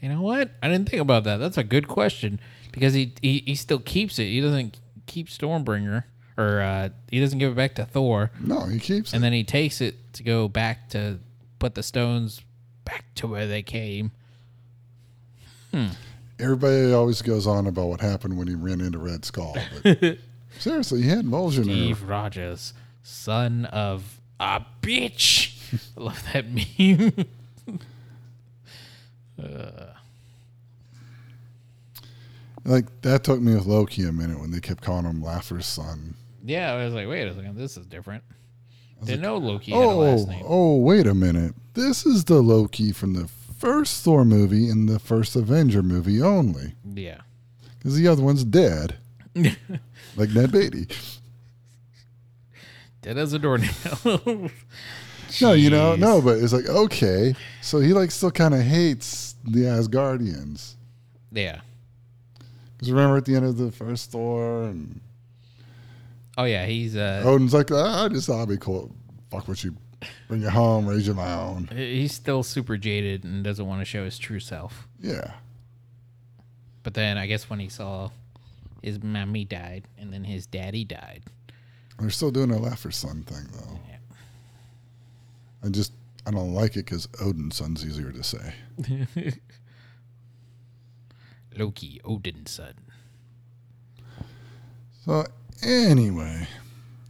[0.02, 0.52] You know what?
[0.62, 1.38] I didn't think about that.
[1.38, 2.40] That's a good question
[2.72, 4.26] because he he, he still keeps it.
[4.26, 6.04] He doesn't keep Stormbringer
[6.38, 9.26] or uh, he doesn't give it back to Thor, No, he keeps and it.
[9.26, 11.18] then he takes it to go back to
[11.58, 12.42] put the stones
[12.86, 14.12] back to where they came.
[16.40, 20.18] Everybody always goes on about what happened when he ran into Red Skull, but
[20.60, 21.64] seriously, he had Mjolnir.
[21.64, 25.54] Steve Rogers, son of a bitch.
[25.98, 27.14] I love that meme.
[29.42, 29.94] Uh.
[32.66, 36.16] Like that took me with Loki a minute when they kept calling him Laufeyson.
[36.44, 38.24] yeah, I was like, wait a second, this is different.
[39.04, 40.44] Didn't know Loki had a Oh, last name.
[40.48, 41.54] oh, wait a minute.
[41.76, 43.28] This is the Loki from the
[43.60, 46.74] first Thor movie and the first Avenger movie only.
[46.84, 47.22] Yeah.
[47.78, 48.98] Because the other one's dead.
[50.16, 50.88] like Ned Beatty.
[53.02, 54.50] Dead as a doornail.
[55.42, 57.36] No, you know, no, but it's like, okay.
[57.62, 60.76] So he like still kind of hates the Asgardians.
[61.32, 61.62] Yeah.
[62.72, 65.02] Because remember at the end of the first Thor and
[66.38, 68.96] Oh yeah, he's uh Odin's like, ah, I just thought it'd be cool.
[69.30, 69.76] Fuck with you.
[70.28, 71.68] Bring you home, raise you my own.
[71.76, 74.88] he's still super jaded and doesn't want to show his true self.
[75.02, 75.32] Yeah.
[76.84, 78.12] But then I guess when he saw
[78.82, 81.24] his mommy died and then his daddy died.
[82.00, 83.80] They're still doing a Laufeyson thing though.
[83.90, 83.98] Yeah.
[85.64, 85.94] I just
[86.26, 88.54] I don't like it because Odin's son's easier to say.
[91.58, 92.74] Loki, Odin's son.
[95.06, 95.26] So
[95.64, 96.48] anyway,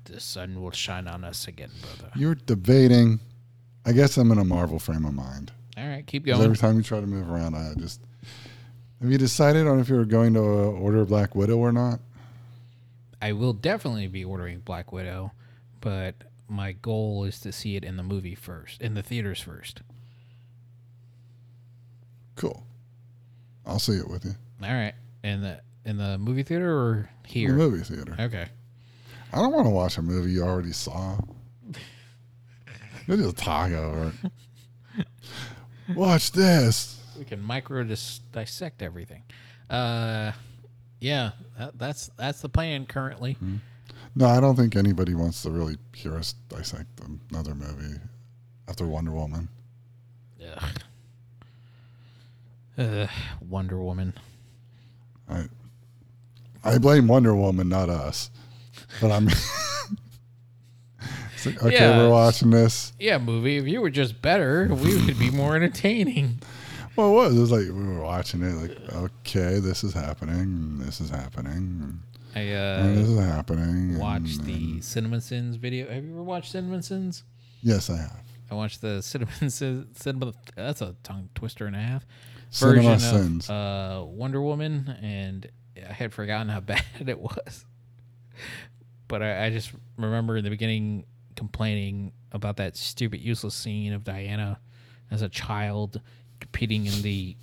[0.06, 2.12] The sun will shine on us again, brother.
[2.16, 3.20] you're debating.
[3.86, 5.52] I guess I'm in a Marvel frame of mind.
[5.78, 6.42] All right, keep going.
[6.42, 8.02] every time you try to move around, I just.
[9.02, 12.00] Have you decided on if you're going to uh, order Black Widow or not?
[13.22, 15.32] I will definitely be ordering Black Widow,
[15.82, 16.16] but
[16.48, 19.82] my goal is to see it in the movie first, in the theaters first.
[22.36, 22.64] Cool.
[23.66, 24.36] I'll see it with you.
[24.64, 27.52] All right, in the in the movie theater or here?
[27.52, 28.16] the movie theater.
[28.20, 28.48] Okay.
[29.34, 31.18] I don't want to watch a movie you already saw.
[33.08, 34.12] You just talk over
[34.98, 35.08] it.
[35.96, 36.97] Watch this.
[37.18, 39.24] We can micro dis- dissect everything.
[39.70, 40.32] Uh,
[41.00, 43.38] yeah, that, that's that's the plan currently.
[44.16, 46.88] No, I don't think anybody wants to really hear us dissect
[47.32, 48.00] another movie
[48.68, 49.50] after Wonder Woman.
[50.44, 50.64] Ugh.
[52.78, 53.10] Ugh,
[53.48, 54.14] Wonder Woman.
[55.30, 55.46] I
[56.64, 58.30] I blame Wonder Woman, not us.
[59.02, 59.26] But I'm
[61.46, 61.98] like, okay, Yeah.
[61.98, 62.94] we're watching this.
[63.00, 63.58] Yeah, movie.
[63.58, 66.40] If you were just better, we could be more entertaining.
[66.98, 67.38] Well, it was.
[67.38, 68.54] It was like we were watching it.
[68.56, 70.80] Like, okay, this is happening.
[70.80, 72.00] This is happening.
[72.36, 73.98] I and uh, this is happening.
[74.00, 75.88] watched and- the and- Cinnamon Sins video.
[75.92, 77.24] Have you ever watched Cinnamon Sins?
[77.62, 78.24] Yes, I have.
[78.52, 79.88] I watched the Cinnamon Sins.
[80.00, 82.06] Cinnamon, that's a tongue twister and a half.
[82.50, 83.50] Cinema version Sins.
[83.50, 87.66] of uh, Wonder Woman, and I had forgotten how bad it was.
[89.08, 91.06] But I, I just remember in the beginning
[91.36, 94.60] complaining about that stupid, useless scene of Diana
[95.12, 96.02] as a child
[96.40, 97.36] competing in the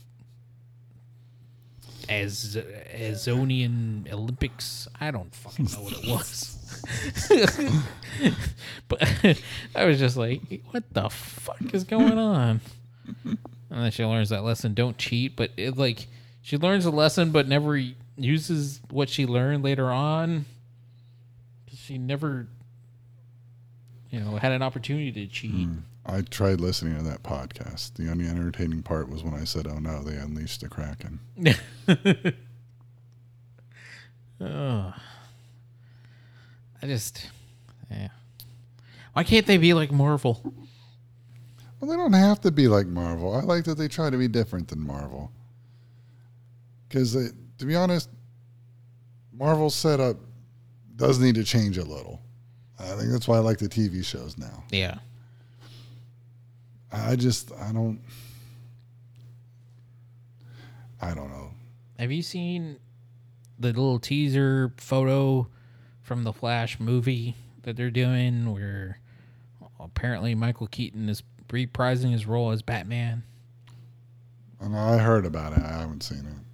[2.09, 2.57] as
[2.95, 4.89] Azonian Olympics.
[5.01, 6.61] I don't fucking know what it was.
[8.89, 9.39] but
[9.75, 12.61] I was just like, what the fuck is going on?
[13.25, 13.39] And
[13.71, 15.37] then she learns that lesson: don't cheat.
[15.37, 16.07] But it like
[16.43, 17.81] she learns a lesson, but never
[18.17, 20.45] uses what she learned later on.
[21.75, 22.47] She never,
[24.11, 25.67] you know, had an opportunity to cheat.
[25.67, 25.79] Hmm.
[26.07, 27.95] I tried listening to that podcast.
[27.95, 31.21] The only entertaining part was when I said, "Oh no, they unleashed the Kraken."
[34.41, 34.95] Ugh.
[36.83, 37.31] I just,
[37.91, 38.09] yeah.
[39.15, 40.41] Why can't they be like Marvel?
[41.81, 43.35] Well, they don't have to be like Marvel.
[43.35, 45.33] I like that they try to be different than Marvel.
[46.89, 48.11] Because, to be honest,
[49.33, 50.17] Marvel's setup
[50.97, 52.21] does need to change a little.
[52.79, 54.65] I think that's why I like the TV shows now.
[54.71, 54.99] Yeah.
[56.95, 58.01] I just, I don't,
[61.01, 61.51] I don't know.
[61.99, 62.79] Have you seen
[63.59, 65.49] the little teaser photo
[66.03, 69.01] from the Flash movie that they're doing where
[69.81, 73.23] apparently Michael Keaton is reprising his role as Batman?
[74.61, 75.63] And I heard about it.
[75.63, 76.45] I haven't seen it.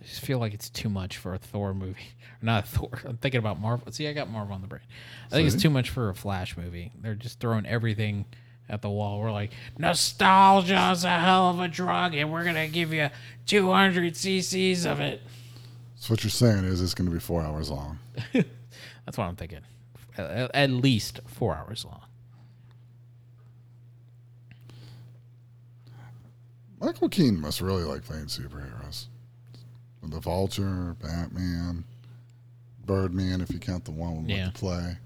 [0.00, 2.14] I just feel like it's too much for a Thor movie.
[2.42, 3.00] Not a Thor.
[3.04, 3.90] I'm thinking about Marvel.
[3.92, 4.82] See, I got Marvel on the brain.
[5.26, 5.54] I think See?
[5.54, 6.92] it's too much for a Flash movie.
[7.00, 8.26] They're just throwing everything
[8.68, 9.20] at the wall.
[9.20, 13.08] We're like, nostalgia is a hell of a drug, and we're gonna give you
[13.46, 15.22] 200 cc's of it.
[15.96, 17.98] So what you're saying is it's going to be four hours long.
[18.32, 19.62] That's what I'm thinking.
[20.16, 22.02] At, at least four hours long.
[26.80, 29.06] Michael Keaton must really like playing superheroes.
[30.02, 31.84] The Vulture, Batman,
[32.86, 34.46] Birdman, if you count the one with Yeah.
[34.46, 34.96] the play.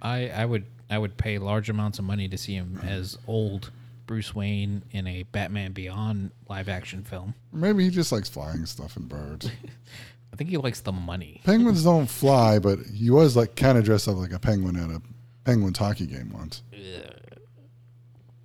[0.00, 3.70] I I would I would pay large amounts of money to see him as old
[4.06, 7.34] Bruce Wayne in a Batman Beyond live action film.
[7.52, 9.50] Maybe he just likes flying stuff and birds.
[10.32, 11.40] I think he likes the money.
[11.44, 14.90] Penguins don't fly, but he was like kind of dressed up like a penguin at
[14.90, 15.00] a
[15.44, 16.62] Penguins hockey game once.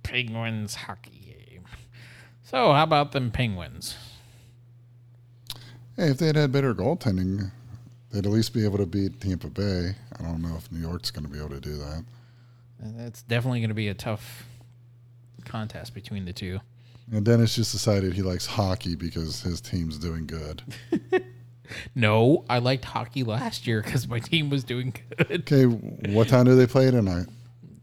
[0.02, 1.64] Penguins hockey game.
[2.44, 3.96] So how about them Penguins?
[5.96, 7.50] Hey, if they had had better goaltending,
[8.10, 9.94] they'd at least be able to beat Tampa Bay.
[10.18, 12.04] I don't know if New York's going to be able to do that.
[12.98, 14.46] It's definitely going to be a tough
[15.44, 16.60] contest between the two.
[17.10, 20.62] And Dennis just decided he likes hockey because his team's doing good.
[21.94, 25.42] No, I liked hockey last year because my team was doing good.
[25.50, 27.26] Okay, what time do they play tonight?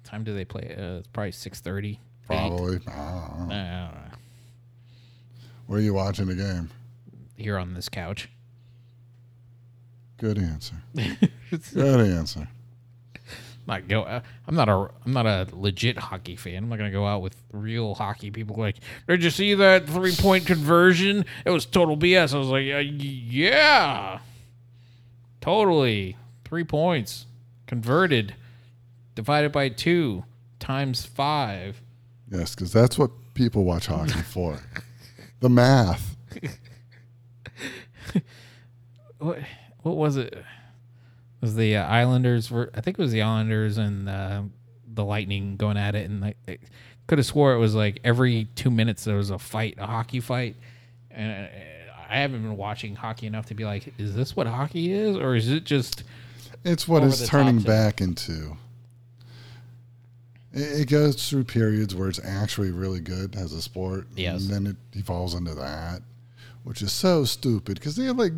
[0.03, 0.75] Time do they play?
[0.77, 1.99] Uh, it's probably six thirty.
[2.27, 2.79] Probably.
[2.87, 3.55] I don't know.
[3.55, 4.15] Uh,
[5.65, 6.69] Where are you watching the game?
[7.35, 8.29] here on this couch.
[10.17, 10.75] Good answer.
[11.73, 12.47] Good answer.
[13.69, 14.03] Not go.
[14.03, 14.89] Uh, I'm not a.
[15.05, 16.63] I'm not a legit hockey fan.
[16.63, 18.57] I'm not gonna go out with real hockey people.
[18.57, 18.77] Like,
[19.07, 21.25] did you see that three point conversion?
[21.45, 22.33] It was total BS.
[22.33, 24.19] I was like, uh, yeah,
[25.41, 26.17] totally.
[26.43, 27.25] Three points
[27.67, 28.35] converted,
[29.15, 30.25] divided by two
[30.59, 31.81] times five.
[32.31, 34.59] Yes, because that's what people watch hockey for.
[35.39, 36.15] The math.
[39.19, 39.39] What?
[39.81, 40.33] What was it?
[41.41, 42.47] It was the uh, Islanders?
[42.47, 44.41] ver- I think it was the Islanders and uh,
[44.93, 46.35] the Lightning going at it, and I
[47.07, 50.19] could have swore it was like every two minutes there was a fight, a hockey
[50.19, 50.55] fight,
[51.09, 51.49] and uh,
[52.09, 55.35] I haven't been watching hockey enough to be like, is this what hockey is, or
[55.35, 56.03] is it just?
[56.65, 58.57] It's what it's turning back into.
[60.51, 64.07] It, it goes through periods where it's actually really good as a sport.
[64.15, 64.41] Yes.
[64.41, 66.01] And then it evolves into that,
[66.63, 68.33] which is so stupid because they have like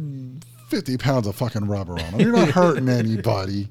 [0.72, 2.20] 50 pounds of fucking rubber on them.
[2.22, 3.68] You're not hurting anybody.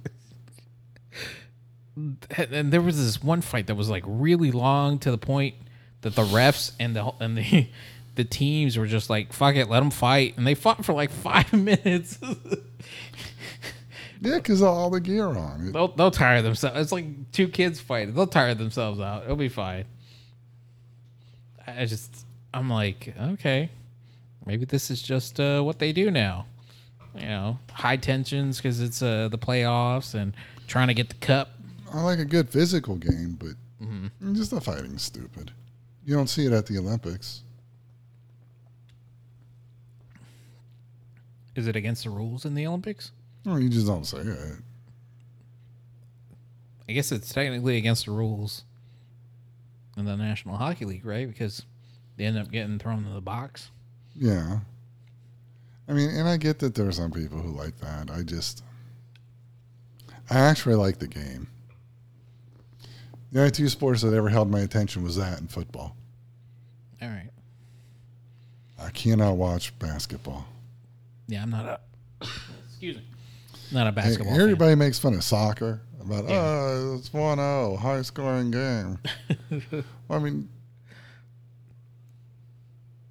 [1.97, 5.55] And there was this one fight that was like really long to the point
[6.03, 7.69] that the refs and the and the
[8.17, 11.11] the teams were just like, fuck it, let them fight, and they fought for like
[11.11, 12.19] five minutes.
[14.21, 15.73] Yeah, because all the gear on.
[15.73, 16.79] They'll they'll tire themselves.
[16.79, 18.15] It's like two kids fighting.
[18.15, 19.25] They'll tire themselves out.
[19.25, 19.87] It'll be fine.
[21.67, 23.71] I just I'm like, okay,
[24.45, 26.45] maybe this is just uh, what they do now.
[27.15, 30.35] You know, high tensions because it's uh, the playoffs and
[30.67, 31.51] trying to get the cup.
[31.93, 33.55] I like a good physical game, but
[34.35, 35.53] just the fighting's stupid.
[36.05, 37.43] You don't see it at the Olympics.
[41.57, 43.11] Is it against the rules in the Olympics?
[43.45, 44.59] No, you just don't say it.
[46.89, 48.65] I guess it's technically against the rules
[49.97, 51.29] in the National Hockey League, right?
[51.29, 51.65] Because
[52.17, 53.71] they end up getting thrown in the box.
[54.15, 54.61] Yeah.
[55.91, 58.11] I mean, and I get that there are some people who like that.
[58.11, 58.63] I just,
[60.31, 61.49] I actually like the game.
[63.33, 65.97] The only two sports that ever held my attention was that and football.
[67.03, 67.31] All right.
[68.81, 70.47] I cannot watch basketball.
[71.29, 71.81] Yeah, I'm not a.
[72.69, 73.03] excuse me.
[73.73, 74.33] Not a Hey, basketball.
[74.33, 74.41] fan.
[74.41, 76.39] everybody makes fun of soccer about, Yeah.
[76.41, 78.99] oh, it's 1 0, high scoring game.
[79.71, 80.49] well, I mean,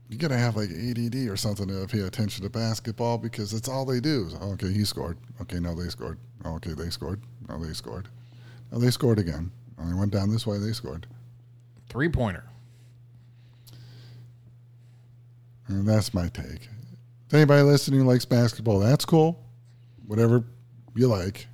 [0.09, 3.69] you got to have like ADD or something to pay attention to basketball because that's
[3.69, 4.25] all they do.
[4.25, 5.17] Is, oh, okay, he scored.
[5.41, 6.17] Okay, now they scored.
[6.43, 7.21] Oh, okay, they scored.
[7.47, 8.09] Now they scored.
[8.71, 9.51] No, they scored again.
[9.79, 11.05] Oh, they went down this way, they scored.
[11.89, 12.43] Three pointer.
[15.67, 16.67] And that's my take.
[17.27, 19.39] If anybody listening who likes basketball, that's cool.
[20.07, 20.43] Whatever
[20.95, 21.47] you like.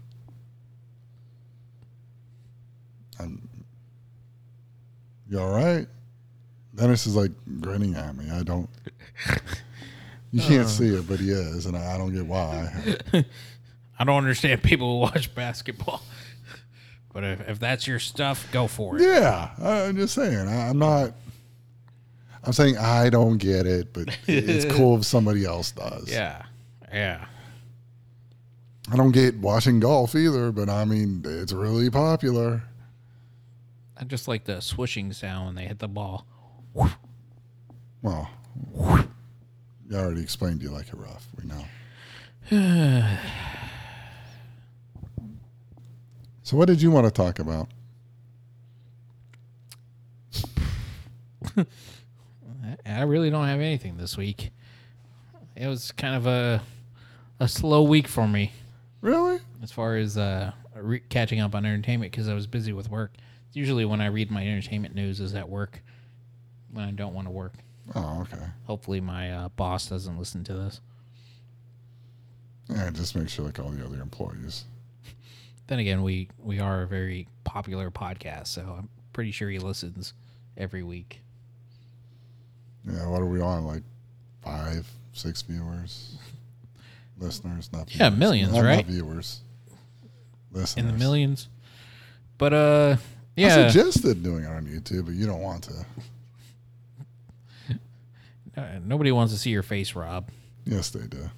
[3.20, 3.50] I'm,
[5.28, 5.88] You all right?
[6.76, 8.30] Dennis is like grinning at me.
[8.30, 8.70] I don't.
[10.32, 10.68] You can't uh.
[10.68, 12.70] see it, but he is, and I, don't get why.
[14.00, 16.02] I don't understand people who watch basketball.
[17.14, 19.04] But if, if that's your stuff, go for it.
[19.04, 20.50] Yeah, I- I'm just saying.
[20.50, 21.14] I, I'm not.
[22.44, 26.12] I'm saying I don't get it, but it's cool if somebody else does.
[26.12, 26.44] Yeah.
[26.92, 27.24] Yeah.
[28.92, 32.64] I don't get watching golf either, but I mean, it's really popular.
[33.98, 36.28] I just like the swishing sound when they hit the ball.
[38.02, 38.30] Well,
[38.76, 41.28] you already explained you like it rough.
[41.42, 41.66] We know.
[46.44, 47.70] so, what did you want to talk about?
[51.58, 51.66] I-
[52.86, 54.52] I really don't have anything this week.
[55.56, 56.62] It was kind of a
[57.40, 58.54] a slow week for me
[59.02, 59.40] Really?
[59.62, 63.14] as far as uh, re- catching up on entertainment because I was busy with work.
[63.54, 65.82] Usually, when I read my entertainment news, is at work
[66.76, 67.54] when I don't want to work.
[67.96, 68.44] Oh, okay.
[68.66, 70.82] Hopefully, my uh, boss doesn't listen to this.
[72.70, 74.66] Yeah, just make sure like all the other employees.
[75.68, 80.14] Then again, we we are a very popular podcast, so I'm pretty sure he listens
[80.58, 81.22] every week.
[82.88, 83.66] Yeah, what are we on?
[83.66, 83.84] Like
[84.44, 86.18] five, six viewers,
[87.20, 88.86] listeners, not Yeah, millions, Not- not right?
[88.86, 89.42] viewers,
[90.52, 90.86] listeners.
[90.86, 91.48] in the millions.
[92.38, 92.98] But uh,
[93.36, 95.86] yeah, I suggested doing it on YouTube, but you don't want to.
[98.58, 100.30] Uh, nobody wants to see your face, Rob.
[100.66, 101.30] Yes, they do.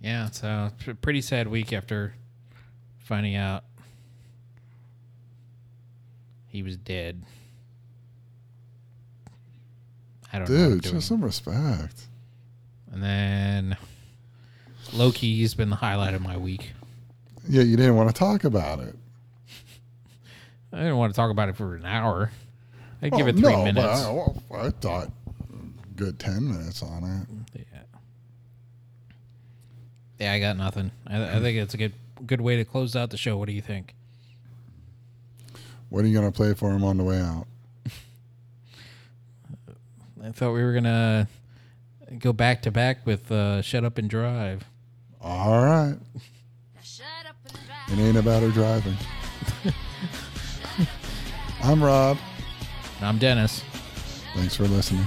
[0.00, 2.14] Yeah, so it's a pretty sad week after
[2.98, 3.64] finding out
[6.46, 7.24] he was dead.
[10.32, 10.70] I don't know.
[10.70, 12.02] Dude, show some respect.
[12.92, 13.76] And then
[14.92, 16.72] Loki's been the highlight of my week.
[17.48, 18.94] Yeah, you didn't want to talk about it.
[20.72, 22.30] I didn't want to talk about it for an hour.
[23.04, 24.04] I'd give Oh, it three no, but minutes.
[24.50, 25.12] I, I thought
[25.96, 27.60] good ten minutes on it.
[27.60, 27.64] Yeah.
[30.18, 30.90] Yeah, I got nothing.
[31.06, 31.92] I, I think it's a good
[32.26, 33.36] good way to close out the show.
[33.36, 33.94] What do you think?
[35.90, 37.46] What are you gonna play for him on the way out?
[40.22, 41.28] I thought we were gonna
[42.18, 44.64] go back to back with uh, "Shut Up and Drive."
[45.20, 45.96] All right,
[46.82, 47.98] Shut up and drive.
[47.98, 48.94] it ain't about her driving.
[51.62, 52.16] I'm Rob.
[53.00, 53.62] I'm Dennis.
[54.34, 55.04] Thanks for listening.